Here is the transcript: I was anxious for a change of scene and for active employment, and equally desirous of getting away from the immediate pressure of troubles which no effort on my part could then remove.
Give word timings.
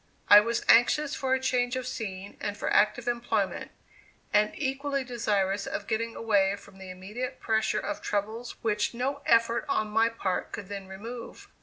I 0.31 0.39
was 0.39 0.65
anxious 0.67 1.13
for 1.13 1.35
a 1.35 1.39
change 1.39 1.75
of 1.75 1.85
scene 1.85 2.35
and 2.41 2.57
for 2.57 2.73
active 2.73 3.07
employment, 3.07 3.69
and 4.33 4.51
equally 4.57 5.03
desirous 5.03 5.67
of 5.67 5.85
getting 5.85 6.15
away 6.15 6.55
from 6.55 6.79
the 6.79 6.89
immediate 6.89 7.39
pressure 7.39 7.77
of 7.79 8.01
troubles 8.01 8.53
which 8.63 8.95
no 8.95 9.21
effort 9.27 9.63
on 9.69 9.91
my 9.91 10.09
part 10.09 10.51
could 10.53 10.69
then 10.69 10.87
remove. 10.87 11.51